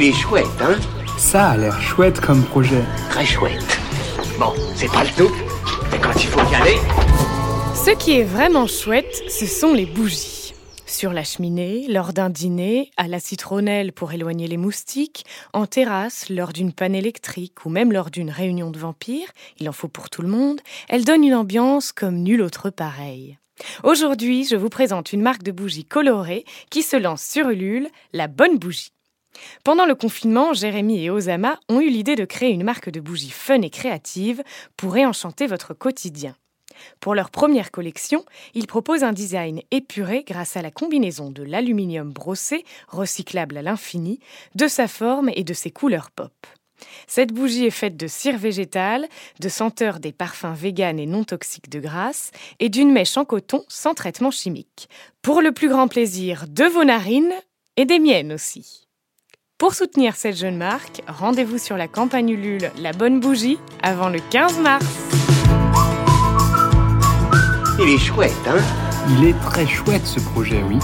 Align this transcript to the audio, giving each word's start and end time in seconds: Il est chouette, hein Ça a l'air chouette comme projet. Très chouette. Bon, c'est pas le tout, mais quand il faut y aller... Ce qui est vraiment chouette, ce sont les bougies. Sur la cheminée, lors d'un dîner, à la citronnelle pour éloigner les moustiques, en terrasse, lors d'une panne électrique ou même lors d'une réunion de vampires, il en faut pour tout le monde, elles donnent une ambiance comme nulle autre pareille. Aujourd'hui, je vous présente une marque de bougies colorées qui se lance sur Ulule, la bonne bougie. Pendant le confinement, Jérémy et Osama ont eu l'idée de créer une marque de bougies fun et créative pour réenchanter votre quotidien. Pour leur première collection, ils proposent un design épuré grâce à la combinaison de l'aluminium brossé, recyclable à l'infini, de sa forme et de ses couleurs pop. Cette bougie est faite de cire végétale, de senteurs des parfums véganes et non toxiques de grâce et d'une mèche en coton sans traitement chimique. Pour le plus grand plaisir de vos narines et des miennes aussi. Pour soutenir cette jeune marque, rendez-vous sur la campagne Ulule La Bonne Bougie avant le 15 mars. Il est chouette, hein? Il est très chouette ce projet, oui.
Il 0.00 0.04
est 0.04 0.12
chouette, 0.12 0.46
hein 0.60 0.78
Ça 1.16 1.48
a 1.48 1.56
l'air 1.56 1.82
chouette 1.82 2.20
comme 2.20 2.44
projet. 2.44 2.84
Très 3.10 3.26
chouette. 3.26 3.80
Bon, 4.38 4.52
c'est 4.76 4.86
pas 4.86 5.02
le 5.02 5.10
tout, 5.10 5.34
mais 5.90 5.98
quand 5.98 6.14
il 6.14 6.28
faut 6.28 6.52
y 6.52 6.54
aller... 6.54 6.76
Ce 7.74 7.90
qui 7.98 8.12
est 8.12 8.22
vraiment 8.22 8.68
chouette, 8.68 9.24
ce 9.28 9.44
sont 9.44 9.74
les 9.74 9.86
bougies. 9.86 10.54
Sur 10.86 11.12
la 11.12 11.24
cheminée, 11.24 11.88
lors 11.88 12.12
d'un 12.12 12.30
dîner, 12.30 12.92
à 12.96 13.08
la 13.08 13.18
citronnelle 13.18 13.92
pour 13.92 14.12
éloigner 14.12 14.46
les 14.46 14.56
moustiques, 14.56 15.26
en 15.52 15.66
terrasse, 15.66 16.28
lors 16.30 16.52
d'une 16.52 16.72
panne 16.72 16.94
électrique 16.94 17.66
ou 17.66 17.68
même 17.68 17.90
lors 17.90 18.12
d'une 18.12 18.30
réunion 18.30 18.70
de 18.70 18.78
vampires, 18.78 19.32
il 19.58 19.68
en 19.68 19.72
faut 19.72 19.88
pour 19.88 20.10
tout 20.10 20.22
le 20.22 20.28
monde, 20.28 20.60
elles 20.88 21.04
donnent 21.04 21.24
une 21.24 21.34
ambiance 21.34 21.90
comme 21.90 22.18
nulle 22.18 22.42
autre 22.42 22.70
pareille. 22.70 23.36
Aujourd'hui, 23.82 24.44
je 24.44 24.54
vous 24.54 24.68
présente 24.68 25.12
une 25.12 25.22
marque 25.22 25.42
de 25.42 25.50
bougies 25.50 25.84
colorées 25.84 26.44
qui 26.70 26.84
se 26.84 26.96
lance 26.96 27.24
sur 27.24 27.48
Ulule, 27.48 27.88
la 28.12 28.28
bonne 28.28 28.58
bougie. 28.58 28.92
Pendant 29.64 29.86
le 29.86 29.94
confinement, 29.94 30.52
Jérémy 30.52 31.04
et 31.04 31.10
Osama 31.10 31.58
ont 31.68 31.80
eu 31.80 31.88
l'idée 31.88 32.16
de 32.16 32.24
créer 32.24 32.50
une 32.50 32.64
marque 32.64 32.90
de 32.90 33.00
bougies 33.00 33.30
fun 33.30 33.62
et 33.62 33.70
créative 33.70 34.42
pour 34.76 34.92
réenchanter 34.92 35.46
votre 35.46 35.74
quotidien. 35.74 36.34
Pour 37.00 37.14
leur 37.14 37.30
première 37.30 37.70
collection, 37.70 38.24
ils 38.54 38.66
proposent 38.66 39.04
un 39.04 39.12
design 39.12 39.62
épuré 39.70 40.24
grâce 40.26 40.56
à 40.56 40.62
la 40.62 40.70
combinaison 40.70 41.30
de 41.30 41.42
l'aluminium 41.42 42.12
brossé, 42.12 42.64
recyclable 42.88 43.56
à 43.56 43.62
l'infini, 43.62 44.20
de 44.54 44.68
sa 44.68 44.88
forme 44.88 45.30
et 45.34 45.44
de 45.44 45.54
ses 45.54 45.70
couleurs 45.70 46.10
pop. 46.10 46.32
Cette 47.08 47.32
bougie 47.32 47.66
est 47.66 47.70
faite 47.70 47.96
de 47.96 48.06
cire 48.06 48.38
végétale, 48.38 49.08
de 49.40 49.48
senteurs 49.48 49.98
des 49.98 50.12
parfums 50.12 50.54
véganes 50.54 51.00
et 51.00 51.06
non 51.06 51.24
toxiques 51.24 51.70
de 51.70 51.80
grâce 51.80 52.30
et 52.60 52.68
d'une 52.68 52.92
mèche 52.92 53.16
en 53.16 53.24
coton 53.24 53.64
sans 53.68 53.94
traitement 53.94 54.30
chimique. 54.30 54.88
Pour 55.20 55.40
le 55.40 55.50
plus 55.50 55.68
grand 55.68 55.88
plaisir 55.88 56.44
de 56.48 56.64
vos 56.64 56.84
narines 56.84 57.34
et 57.76 57.84
des 57.84 57.98
miennes 57.98 58.32
aussi. 58.32 58.87
Pour 59.58 59.74
soutenir 59.74 60.14
cette 60.14 60.36
jeune 60.36 60.56
marque, 60.56 61.02
rendez-vous 61.08 61.58
sur 61.58 61.76
la 61.76 61.88
campagne 61.88 62.28
Ulule 62.28 62.70
La 62.78 62.92
Bonne 62.92 63.18
Bougie 63.18 63.58
avant 63.82 64.08
le 64.08 64.20
15 64.30 64.60
mars. 64.60 64.86
Il 67.80 67.88
est 67.88 67.98
chouette, 67.98 68.30
hein? 68.46 68.62
Il 69.10 69.24
est 69.26 69.40
très 69.40 69.66
chouette 69.66 70.06
ce 70.06 70.20
projet, 70.20 70.62
oui. 70.62 70.78